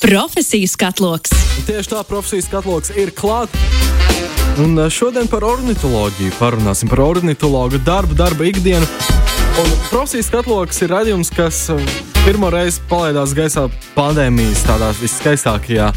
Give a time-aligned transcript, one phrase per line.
[0.00, 1.28] Profesijas katloks.
[1.68, 3.52] Tieši tā profesijas katloks ir klāts.
[4.62, 8.86] Un eh, šodien par ornitoloģiju parunāsim par ornitologu darbu, darba ikdienu.
[9.60, 11.84] Un profesijas katloks ir radījums, kas eh,
[12.22, 15.90] pirmo reizi palaidās gaisā pandēmijas tādā viskaistākajā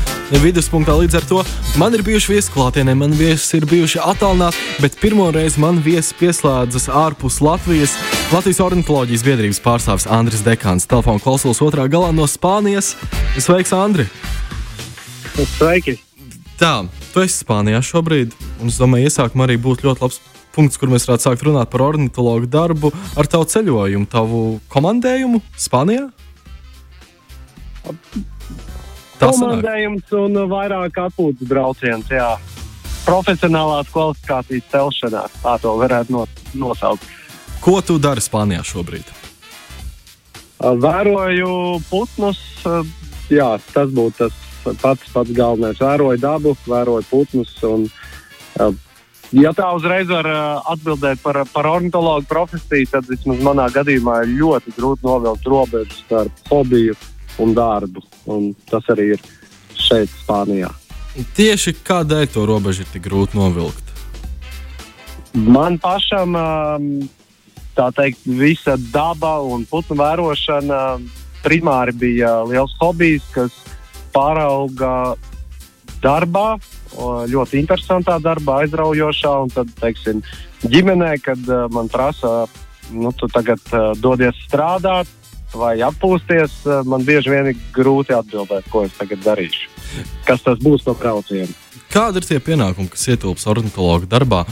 [0.43, 0.97] viduspunktā.
[0.99, 1.39] Līdz ar to
[1.79, 6.19] man ir bijuši viesi klātienē, man viesi ir bijuši attālināti, bet pirmo reizi man viesi
[6.19, 7.95] pieslēdzas ārpus Latvijas.
[8.31, 12.93] Latvijas ornitoloģijas biedrības pārstāvis Andris Dekāns, telefona klausulas otrā galā no Spānijas.
[13.35, 14.05] Sveiks, Andri!
[15.57, 15.97] Sveiki!
[16.59, 20.19] Tā, tu esi Spānijā šobrīd, un es domāju, iesākumā arī būtu ļoti labs
[20.53, 26.07] punkts, kur mēs varētu sākt runāt par ornitologu darbu ar tavu ceļojumu, tavu komandējumu Spānijā.
[29.19, 32.13] Tas komandējums un vairāk atpūtas brauciens.
[32.13, 32.35] Jā.
[33.03, 36.23] Profesionālās kvalifikācijas celšanā, tā to varētu
[36.55, 37.03] nosaukt.
[37.63, 39.07] Ko tu dari Spānijā šobrīd?
[40.59, 41.51] Vēroju
[41.87, 42.39] putnus.
[43.31, 45.79] Jā, tas būtu tas pats, pats galvenais.
[45.79, 47.53] Vēroju dabu, vēroju putnus.
[47.67, 47.87] Un,
[49.31, 50.27] ja tā uzreiz var
[50.75, 56.51] atbildēt par, par ornitologu profesiju, tad vismaz manā gadījumā ir ļoti grūti novilkt robežu starp
[56.51, 56.99] hobiju
[57.43, 58.03] un darbu.
[58.31, 59.25] Un tas arī ir
[59.79, 60.71] šeit, Spānijā.
[61.37, 63.91] Tieši kādēļ to robežu ir tik grūti novilkt?
[65.33, 66.35] Man pašam,
[67.77, 70.79] tā teikt, visa daba un putnu vērošana
[71.43, 73.55] primāri bija liels hobijs, kas
[74.13, 75.15] pārauga
[76.03, 76.57] darbā,
[77.31, 79.33] ļoti interesantā darbā, aizraujošā.
[79.45, 80.21] Un tad, teiksim,
[80.67, 82.45] ģimenē, kad uh, man prasa,
[82.91, 85.09] nu, tu tagad uh, dodies strādāt
[85.53, 89.69] vai atpūsties, uh, man bieži vien ir grūti atbildēt, ko es tagad darīšu.
[90.27, 91.51] Kas tas būs no brauciena?
[91.93, 94.43] Kādi ir tie pienākumi, kas ietilps ornitologa darbā,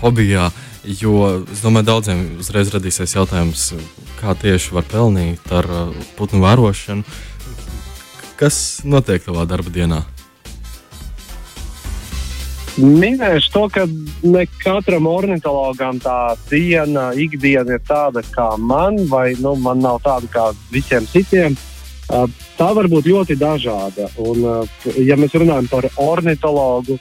[0.00, 0.50] hobijā?
[0.84, 3.66] Jo es domāju, daudziem uzreiz radīsies jautājums,
[4.20, 5.68] kā tieši var pelnīt ar
[6.16, 7.04] putnu vērošanu.
[8.40, 10.00] Kas notiek tavā darba dienā?
[12.80, 13.84] Minēšu to, ka
[14.24, 20.30] ne katram ornitologam tā diena, ikdiena ir tāda kā man, vai nu, man nav tāda
[20.32, 21.58] kā visiem citiem.
[22.08, 24.08] Tā var būt ļoti dažāda.
[24.22, 24.48] Un,
[24.96, 26.96] ja mēs runājam par ornitologu,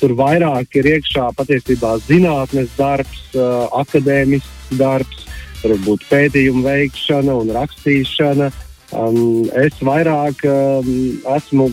[0.00, 5.24] tur vairāk ir iekšā patiesībā zinātnes darbs, akadēmisks darbs,
[5.60, 8.50] tur var būt pētījumu veikšana un rakstīšana.
[8.94, 10.90] Um, es vairāk um,
[11.34, 11.70] esmu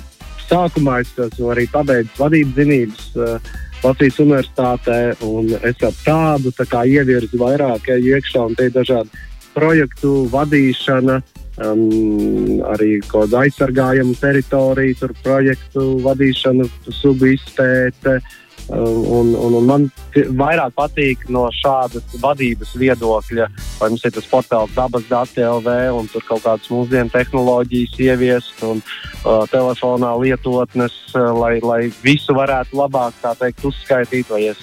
[0.47, 6.85] sākumā, es esmu arī pabeidzis vadības zinības uh, Latvijas Universitātē, un es ar tādu tā
[6.85, 9.09] ievirzu vairāk iekšā, un te ir dažādi
[9.55, 11.19] projektu vadīšana,
[11.59, 16.69] um, arī kaut kāda aizsargājama teritorija, tur projektu vadīšana,
[17.01, 18.19] sugu izpēte.
[18.21, 18.37] Uh,
[18.71, 23.47] Un, un, un man vairāk patīk no šādas vadības viedokļa,
[23.79, 28.63] vai mums ir tas portāls dabas dati LV, un tur kaut kādas mūsdienu tehnoloģijas ieviest,
[28.63, 34.61] un uh, telefonā lietotnes, uh, lai, lai visu varētu labāk teikt, uzskaitīt, vai es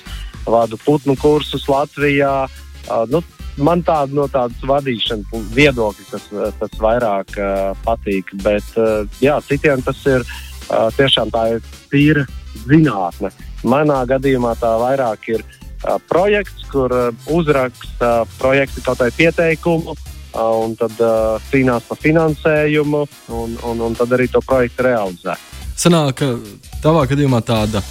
[0.48, 2.46] vadu putnu kursus Latvijā.
[2.88, 3.20] Uh, nu,
[3.58, 6.26] man tāda no tādas vadīšanas viedokļa tas,
[6.60, 12.26] tas vairāk uh, patīk, bet uh, jā, citiem tas ir uh, tiešām tā ir tīra
[12.66, 13.32] zinātne.
[13.66, 20.40] Manā gadījumā tā vairāk ir uh, projekts, kur uh, uzraksta projekta kaut kādu pieteikumu, uh,
[20.64, 23.04] un tad uh, cīnās par finansējumu,
[23.34, 25.38] un, un, un tad arī to projektu realizē.
[25.78, 26.34] Sanāk, ka
[26.82, 27.82] tavā gadījumā tāda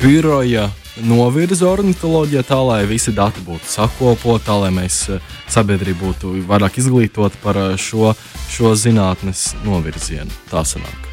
[0.00, 0.68] biroja
[1.06, 5.02] novirza ornitoloģija tā, lai visi dati būtu sakopoti, tā lai mēs
[5.50, 8.12] sabiedrība būtu vairāk izglītota par šo,
[8.50, 10.30] šo zinātnes novirzienu.
[10.50, 11.08] Tā sanāk.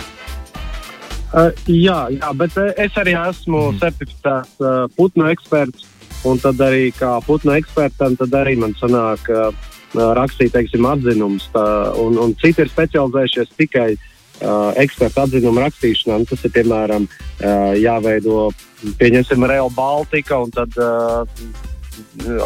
[1.27, 3.79] Uh, jā, jā, bet es arī esmu mm.
[3.81, 5.87] certificēts uh, putnu eksperts.
[6.25, 9.51] Un tad arī kā putnu ekspertam, tad arī man sanāk uh,
[9.93, 11.45] rakstīt, teiksim, atzinumus.
[11.53, 11.65] Tā,
[12.01, 14.07] un, un citi ir specializējušies tikai uh,
[14.41, 16.19] ekspertu atzinumu rakstīšanā.
[16.21, 18.49] Nu, tas ir piemēram uh, jāveido,
[18.99, 21.25] pieņemsim, Real Baltica un tad uh,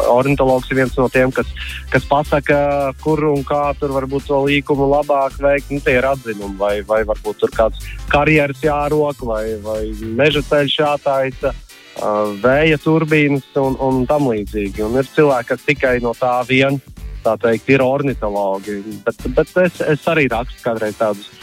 [0.08, 1.48] ornitologs ir viens no tiem, kas,
[1.92, 5.72] kas pasaka, kur un kā tur varbūt to līkumu labāk veikt.
[5.72, 9.82] Nu, tie ir atzinumi, vai, vai varbūt tur kāds karjeras jārok, vai, vai
[10.16, 11.54] meža ceļš jātaisa.
[11.92, 14.80] Uh, vēja turbīnas un, un tam līdzīgi.
[14.86, 16.80] Un ir cilvēki, kas tikai no tā vien
[17.22, 18.80] tā teikt, ir ornitologi.
[19.04, 21.41] Bet, bet es, es arī rakstu kādreiz tādus uh,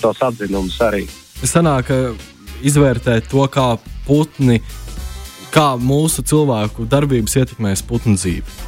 [0.00, 1.06] tos atzinumus arī.
[1.42, 1.90] Sanāk,
[2.62, 3.74] izvērtēt to, kā
[4.06, 4.60] putni
[5.52, 8.60] kā mūsu cilvēku darbības ietekmēs putnu dzīvi.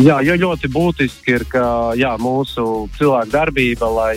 [0.00, 1.64] Jā, jo ļoti būtiski ir, ka
[2.00, 4.14] jā, mūsu cilvēku darbība, lai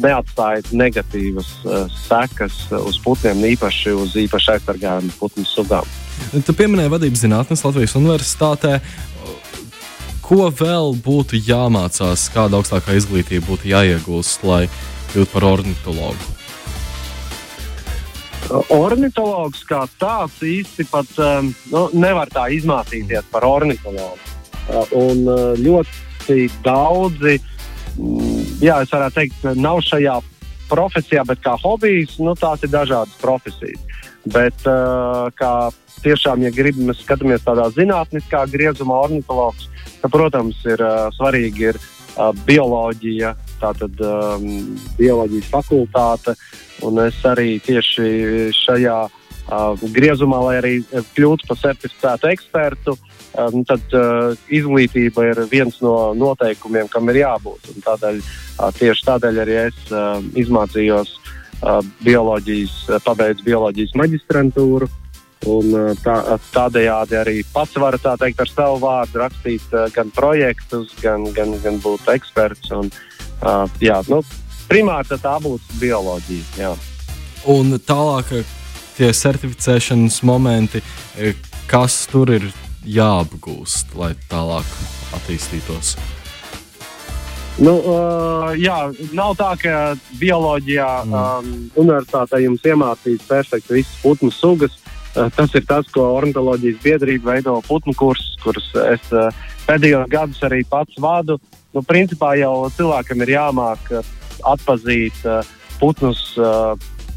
[0.00, 5.88] neatstāja negatīvas uh, sekas uz putniem, īpaši uz īpaši aizsargājumu putnu sugām.
[6.46, 8.78] Tu pieminēji vadības zinātnes Latvijas Universitātē.
[10.24, 14.62] Ko vēl būtu jāmācās, kāda augstākā izglītība būtu jāiegūst, lai
[15.12, 16.30] kļūt par ornitologu?
[18.72, 24.16] Ornitologs kā tāds īsti pat um, nu, nevar tā izmācīties par ornitologu.
[24.64, 27.36] Uh, un uh, ļoti daudzi,
[27.98, 30.16] mm, jā, es varētu teikt, nav šajā
[30.70, 34.00] profesijā, bet kā hobijs, nu, tās ir dažādas profesijas.
[34.24, 35.68] Bet, uh, kā
[36.00, 39.68] tiešām, ja gribam, skatāmies tādā zinātniskā griezumā, ornitologs,
[40.04, 46.36] tad, protams, ir uh, svarīgi ir uh, bioloģija, tātad um, bioloģijas fakultāte.
[46.84, 50.74] Un es arī tieši šajā uh, griezumā, lai arī
[51.16, 52.96] kļūtu par certificētu ekspertu,
[53.38, 57.70] um, tad uh, izglītība ir viens no noteikumiem, kam ir jābūt.
[57.72, 64.90] Un tādēļ, uh, tieši tādēļ arī es uh, izmācījos uh, bioloģijas, uh, pabeidzu bioloģijas maģistrantūru.
[65.50, 66.14] Un, tā,
[66.54, 71.82] tādējādi arī pats varu teikt, ar savu vārdu rakstīt uh, gan projektus, gan, gan, gan
[71.84, 72.72] būt eksperts.
[72.72, 72.88] Un,
[73.44, 74.22] Uh, jā, nu,
[74.70, 76.44] primāri tā būtu bioloģija.
[76.56, 76.72] Jā.
[77.52, 78.30] Un tālāk,
[78.96, 80.80] tie certificēšanas momenti,
[81.68, 82.46] kas tur ir
[82.88, 84.68] jāapgūst, lai tālāk
[85.18, 85.96] attīstītos?
[87.60, 88.78] Nu, uh, jā,
[89.14, 89.74] nav tā, ka
[90.18, 91.12] bioloģijā mm.
[91.14, 91.52] um,
[91.84, 94.74] universitātē jums iemācīs perfekti visas putnu sugas.
[94.80, 99.30] Uh, tas ir tas, ko ornitholoģijas biedrība veido putnu kursus, kurus es uh,
[99.68, 101.38] pēdējos gadus arī pats vadu.
[101.74, 104.14] Nu, principā jau cilvēkam ir jāmāk uh,
[104.44, 105.22] atpazīt
[105.80, 106.20] putnus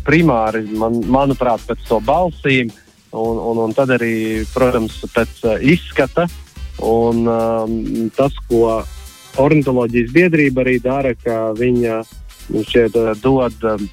[0.08, 2.72] primāri, man, manuprāt, pēc to balsīm,
[3.12, 5.42] un, un, un tad arī, protams, pēc
[5.74, 6.28] izskata.
[6.88, 8.84] Un, um, tas, ko
[9.42, 11.98] ornitholoģijas biedrība arī dara, ka viņa
[12.54, 13.88] nu, šeit dod um,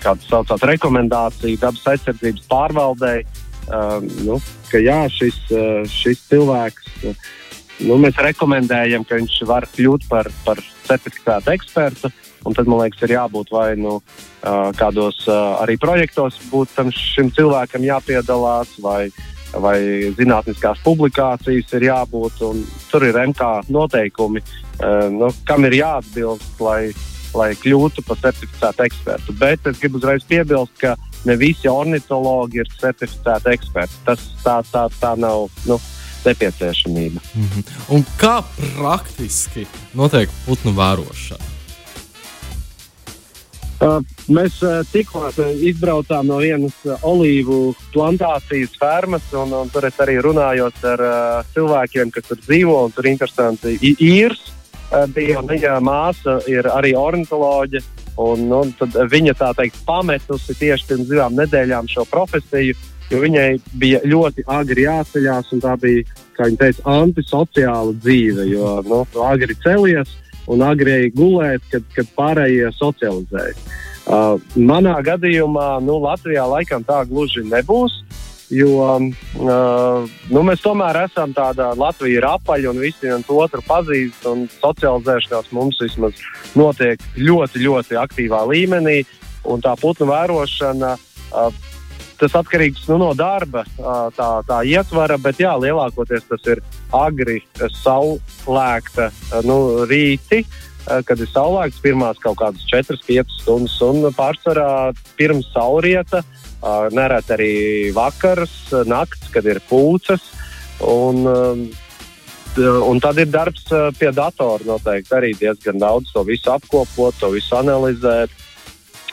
[0.00, 3.20] um kādu saucamā rekomendāciju dabas aizsardzības pārvaldei,
[3.68, 7.28] um, nu, ka jā, šis, uh, šis cilvēks uh,
[7.86, 12.10] nu, mēs rekomendējam, ka viņš var kļūt par, par certificētu ekspertu.
[12.40, 13.98] Tad, man liekas, ir jābūt vai nu
[14.40, 19.10] kādos arī projektos, būt tam šim cilvēkam jāpiedalās, vai,
[19.52, 19.76] vai
[20.16, 22.40] zinātniskās publikācijas ir jābūt.
[22.88, 24.40] Tur ir MK noteikumi,
[25.18, 26.94] nu, kam ir jāatbilst, lai,
[27.34, 29.36] lai kļūtu par certificētu ekspertu.
[29.38, 30.96] Bet es gribu uzreiz piebilst, ka
[31.28, 34.02] ne visi ornitologi ir certificēti eksperti.
[34.04, 35.48] Tas tā, tā, tā nav.
[35.68, 35.80] Nu,
[36.24, 37.20] nepieciešamība.
[37.34, 37.64] Mm -hmm.
[37.88, 38.42] Un kā
[38.76, 41.44] praktiski notiek putnu vērošana?
[43.80, 45.30] Uh, mēs uh, tikko
[45.64, 52.10] izbraucām no vienas olīvu plantācijas fermas, un, un tur es arī runāju ar uh, cilvēkiem,
[52.10, 52.92] kas tur dzīvo.
[52.92, 54.52] Tur ir interesanti īrs.
[54.90, 57.86] Uh, bija viņa māsa, ir arī ornitoloģija.
[58.20, 58.58] Un, nu,
[59.08, 62.74] viņa tā teikt, pametusi tieši pirms divām nedēļām šo profesiju
[63.10, 63.48] jo viņai
[63.80, 66.06] bija ļoti agri jāceļās, un tā bija,
[66.36, 68.46] kā viņa teica, antisociāla dzīve.
[68.52, 70.14] Jo nu, agri celies
[70.50, 73.62] un agri gulēt, kad, kad pārējie socializējas.
[74.10, 78.00] Uh, manā gadījumā nu, Latvijā laikam tā gluži nebūs.
[78.50, 84.26] Jo uh, nu, mēs tomēr esam tādā Latvija ir apaļa un visi viens otru pazīst.
[84.58, 86.18] Socializēšanās mums vismaz
[86.58, 89.02] notiek ļoti, ļoti aktīvā līmenī.
[89.50, 91.68] Un tā putnu vērošana uh,
[92.20, 93.64] tas atkarīgs nu, no darba,
[94.16, 96.60] tā, tā ietvara, bet jā, lielākoties tas ir
[96.92, 97.40] agri
[97.80, 99.08] saulēkta
[99.48, 100.42] nu, rīti.
[100.80, 106.22] Kad ir saulēkts, pirmās kaut kādas 4-5 stundas, un pārsvarā pirms saulrieta,
[106.92, 107.54] nereti arī
[107.96, 110.20] vakars, nakts, kad ir pūces.
[110.80, 111.24] Un,
[112.56, 113.66] un tad ir darbs
[113.98, 118.32] pie datora noteikti arī diezgan daudz to visu apkopot, to visu analizēt.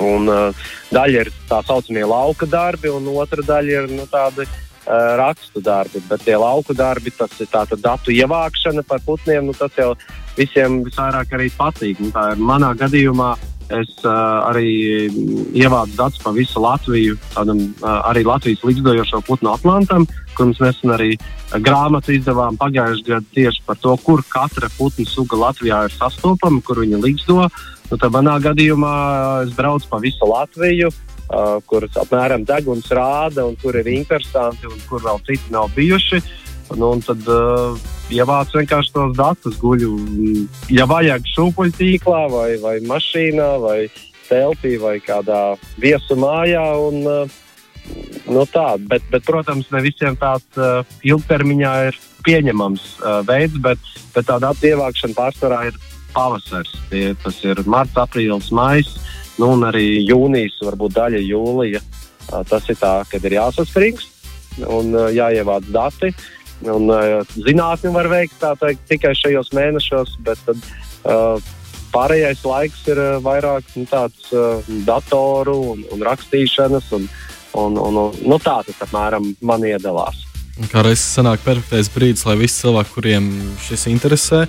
[0.04, 0.30] Un,
[0.94, 4.46] daļa ir tā saucamie lauka darbi, un otra daļa ir nu, tādi
[4.88, 6.02] rakstu darbi.
[6.08, 9.94] Bet tie lauku darbi, tas ir tāda datu ievākšana par putniem, nu, tas jau
[10.38, 12.00] visiem visvairāk arī patīk.
[12.00, 13.36] Nu, tā ir manā gadījumā.
[13.68, 14.12] Es uh,
[14.48, 14.70] arī
[15.52, 20.06] ievācu datus par visu Latviju, tādam uh, arī Latvijas līdzdojošo putnu Atlantam,
[20.38, 25.04] kur mēs nesen arī uh, grāmatu izdevām pagājušajā gadā tieši par to, kur katra putnu
[25.10, 27.42] suga Latvijā ir sastopama, kur viņa līdzdo.
[27.44, 28.94] Uh, Nu, tad manā gadījumā
[29.46, 34.82] es braucu pa visu Latviju, uh, kuras apmēram deguns rāda, un kur ir interesanti, un
[34.90, 36.20] kur vēl citi nav bijuši.
[36.76, 37.78] Nu, tad uh,
[38.12, 39.94] ievācu vienkārši tos datus, guļu,
[40.74, 43.78] ja vajag šūpuļtīklā, vai, vai mašīnā, vai
[44.28, 46.66] telpī, vai kādā viesu mājā.
[46.90, 47.38] Un, uh,
[48.28, 53.92] nu, tā, bet, bet, protams, ne visiem tāds uh, ilgtermiņā ir pieņemams uh, veids, bet,
[54.16, 55.80] bet tāda attievākšana pārsvarā ir
[56.12, 56.74] pavasars.
[56.92, 58.98] Tie, tas ir marts, aprīlis, maijs,
[59.40, 61.84] nu, un arī jūnijas, varbūt daļa jūlija.
[62.50, 66.12] Tas ir tā, kad ir jāsaspringst un jāievāc dati.
[66.66, 66.90] Un,
[67.36, 70.64] zinātni var veikt teikt, tikai šajos mēnešos, bet tad,
[71.06, 71.38] uh,
[71.94, 74.32] pārējais laiks ir vairāk nu, tāds
[74.88, 76.90] datoru un, un rakstīšanas.
[76.98, 77.08] Un,
[77.58, 80.26] un, un, un, nu, tā tas apmēram man iedalās.
[80.72, 83.28] Kā reizes sanāk perfektais brīdis, lai visi cilvēki, kuriem
[83.68, 84.46] šis interesē,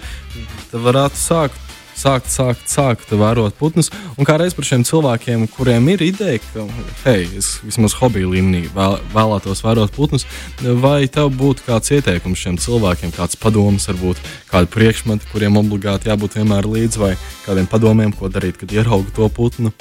[0.72, 1.67] varētu sākt
[1.99, 3.90] sākt, sākt, sākt vērot putnus.
[4.17, 6.67] Un kā reiz par šiem cilvēkiem, kuriem ir ideja, ka,
[7.05, 10.26] hei, es vismaz hobiju līmenī vēl, vēlētos vērot putnus,
[10.83, 16.38] vai tev būtu kāds ieteikums šiem cilvēkiem, kāds padoms, varbūt kādi priekšmeti, kuriem obligāti jābūt
[16.38, 17.14] vienmēr līdzi, vai
[17.47, 19.75] kādiem padomiem, ko darīt, kad ieraugu to putnu?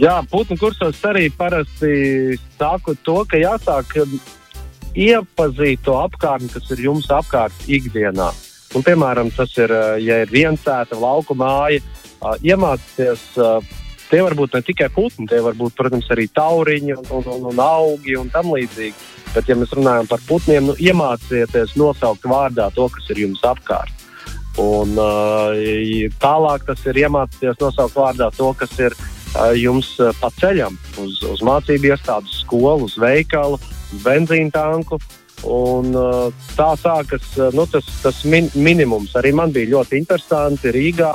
[0.00, 3.98] Jā, putnu kursos arī parasti saku to, ka jāsāk
[4.96, 8.30] iepazīt to apkārtni, kas ir jums apkārt ikdienā.
[8.76, 11.80] Un, piemēram, tas ir, eh, ja ir viens sēta lauka māja,
[12.42, 13.22] iemācīties.
[14.08, 17.46] Tie var būt ne tikai putni, tie var būt, protams, arī tauriņi un, un, un,
[17.52, 18.94] un augi un tam līdzīgi.
[19.34, 23.92] Bet, ja mēs runājam par putniem, nu, iemācieties nosaukt vārdā to, kas ir jums apkārt.
[24.58, 24.96] Un,
[26.18, 28.96] tālāk tas ir iemācīties nosaukt vārdā to, kas ir
[29.60, 33.60] jums pa ceļam, uz, uz mācību iestādi, skolu, uz veikalu,
[34.02, 34.98] benzīna tanku.
[35.46, 35.92] Un,
[36.56, 39.14] tā sākas nu, tas, tas min, minimums.
[39.18, 41.12] Arī man bija ļoti interesanti Rīgā.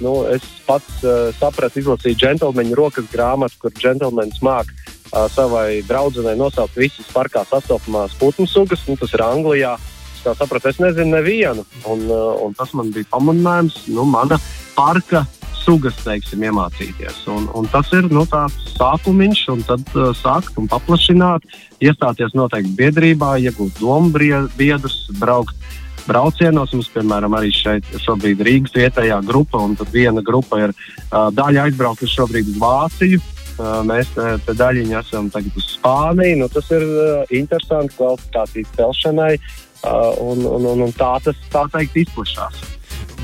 [0.00, 6.36] Nu, es pats uh, sapratu, izlasīju džentlmeņa rokas grāmatu, kur džentlmenis māca uh, savai draudzenei
[6.36, 8.84] nosaukt visas parkā sastopamās putnu sugas.
[8.88, 9.76] Nu, tas ir Anglijā.
[10.16, 11.64] Es sapratu, es nezinu nevienu.
[11.88, 13.86] Un, uh, un tas man bija pamudinājums.
[13.92, 14.40] Nu, mana
[14.76, 15.24] parka
[15.66, 17.24] sugas teiksim, iemācīties.
[17.32, 21.46] Un, un tas ir nu, tāds sākumiņš, un tad uh, sākt un paplašināt,
[21.82, 24.14] iestāties noteikti biedrībā, iegūt domu
[24.56, 25.58] biedrus, braukt.
[26.06, 31.32] Braucienos mums, piemēram, arī šeit šobrīd Rīgas vietējā grupa, un tad viena grupa ir uh,
[31.34, 33.22] daļa aizbraukusi šobrīd uz Vāciju,
[33.56, 36.42] Uh, mēs te, daļiņi esam tagad uz Spāniju.
[36.42, 41.62] Nu, tas ir uh, interesanti kvalifikācijas celšanai, uh, un, un, un, un tā tas tā
[41.72, 42.60] teikt izplatās.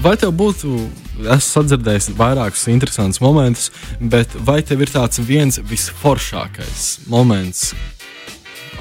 [0.00, 0.72] Vai tev būtu,
[1.34, 3.68] es sadzirdēju vairākus interesantus momentus,
[4.00, 7.74] bet vai tev ir tāds viens visforšākais moments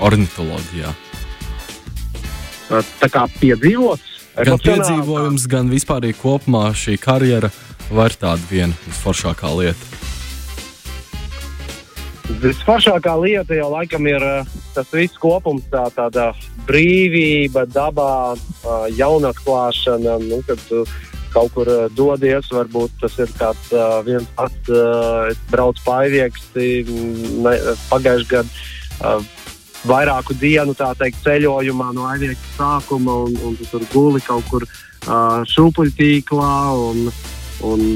[0.01, 0.93] ornitoloģijā?
[2.71, 4.07] Tā kā piedzīvots.
[4.47, 7.51] Gan piedzīvojums, gan vispār kopumā šī karjera
[7.91, 10.10] var tāda viena visforšākā lieta.
[12.39, 14.23] Visforšākā lieta jau laikam ir
[14.75, 16.31] tas viss kopums, tā, tāda
[16.67, 18.37] brīvība, dabā,
[18.95, 20.19] jaunatklāšana.
[20.23, 20.85] Nu, kad tu
[21.33, 22.49] kaut kur uh, dodies.
[22.51, 23.73] Varbūt tas ir kāds
[24.07, 24.71] viens pats,
[25.31, 26.71] es braucu paivieksti
[27.91, 29.21] pagājušajā gadā.
[29.81, 35.41] Vairāku dienu teikt, ceļojumā no aizvietas sākuma, un, un tu tur guli kaut kur uh,
[35.49, 36.55] šūpuļtīklā.
[36.91, 37.07] Un,
[37.65, 37.87] un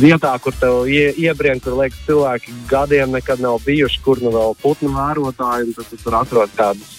[0.00, 4.56] vietā, kur tev ie, iebrien, kur liekas, cilvēki gadiem nekad nav bijuši, kur nu vēl
[4.62, 6.96] putnu vērotāji, tad tu tur atrod kādus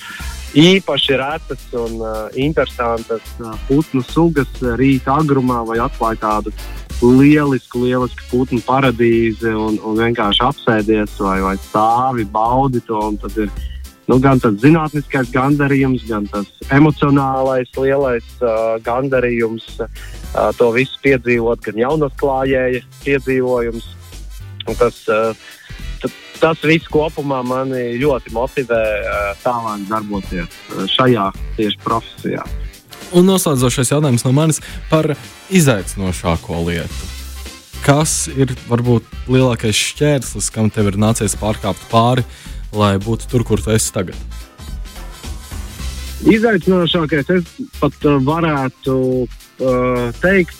[0.54, 6.54] īpaši retas un uh, interesantas uh, putnu sugas rīta agrumā vai atklāja tādu
[7.02, 13.02] lielisku, lielisku putnu paradīzi un, un vienkārši apsēdies vai, vai stāvi, baudi to.
[14.12, 19.88] Nu, gan tas zinātniskais gandarījums, gan tas emocionālais, lielais uh, gandarījums uh,
[20.60, 23.88] to visu piedzīvot, gan jaunas klājēja piedzīvojums.
[24.80, 25.32] Tas uh,
[26.44, 28.82] tas viss kopumā mani ļoti motivē
[29.46, 30.58] tālāk darboties
[30.92, 32.44] šajā tieši profesijā.
[33.16, 35.14] Un noslēdzošais jautājums no manis par
[35.54, 37.12] izaicinošāko lietu.
[37.84, 42.24] Kas ir varbūt lielākais šķērslis, kam tev ir nācies pārkāpt pāri,
[42.74, 44.18] lai būtu tur, kur tu esi tagad?
[46.24, 47.48] Izaicinošākais es
[47.82, 50.60] pat varētu uh, teikt,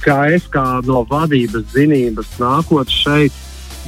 [0.00, 3.34] ka es kā no vadības zinības nākot šeit,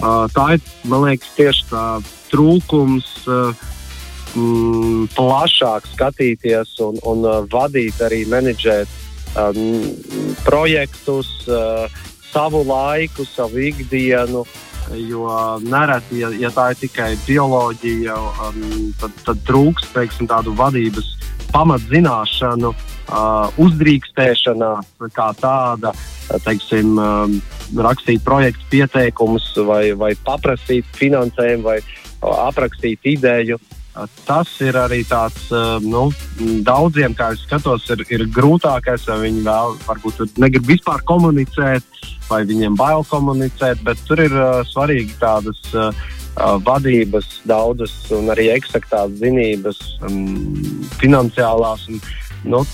[0.01, 1.85] Tā ir, man liekas, tieši tā
[2.33, 8.89] trūkums mm, plašāk skatīties un, un vadīt, arī menedžēt
[9.37, 9.85] um,
[10.47, 11.85] projektus, uh,
[12.33, 14.47] savu laiku, savu ikdienu.
[14.97, 15.27] Jo
[15.65, 18.17] nereti, ja, ja tā ir tikai bioloģija,
[18.49, 18.63] um,
[19.01, 21.09] tad, tad trūkst teiksim, tādu vadības
[21.53, 25.93] pamatzināšanu, uh, uzdrīkstēšanās kā tāda,
[26.45, 27.37] teiksim, um,
[27.77, 31.79] rakstīt projektu pieteikumus, vai, vai paprasīt finansējumu, vai
[32.23, 33.59] aprakstīt ideju.
[34.25, 35.51] Tas ir arī tāds,
[35.85, 36.07] nu,
[36.65, 41.85] daudziem, kā es skatos, ir, ir grūtākais, vai viņi vēl, varbūt negrib vispār komunicēt,
[42.31, 45.93] vai viņiem bail komunicēt, bet tur ir uh, svarīgi tādas uh,
[46.65, 50.25] vadības, daudzas un arī eksaktās zinības, um,
[51.03, 51.85] finansiālās.
[51.93, 52.01] Un,
[52.49, 52.65] nu,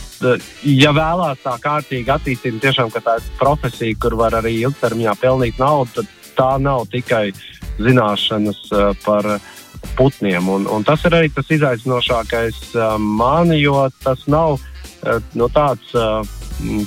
[0.62, 5.98] ja vēlās tā kārtīgi attīstīt, tiešām tā ir profesija, kur var arī ilgtermiņā pelnīt naudu,
[5.98, 7.32] tad tā nav tikai
[7.82, 9.34] zināšanas uh, par
[9.98, 10.48] putniem.
[10.48, 15.52] Un, un tas ir arī tas izaicinošākais uh, man, jo tas nav uh, no nu,
[15.54, 15.94] tāds.
[15.94, 16.26] Uh,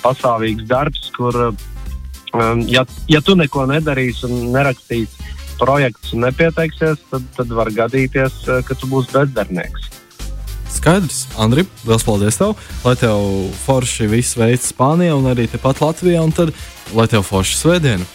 [0.04, 5.30] pastāvīgs darbs, kur, um, ja, ja tu neko nedarīsi un nerakstīsi
[5.62, 9.90] projektus un nepieteiksies, tad, tad var gadīties, ka tu būsi bezdarbnieks.
[10.72, 12.56] Skaidrs, Andri, liels paldies tev,
[12.86, 16.54] lai tev forši viss veids Spānijā un arī tepat Latvijā, un tad
[16.96, 18.08] lai tev forši svētdiena.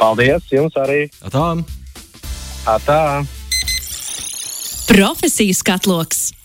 [0.00, 1.06] Paldies jums arī!
[1.24, 1.52] Atā!
[2.66, 3.00] Atā.
[4.86, 6.35] Profesijas katloks!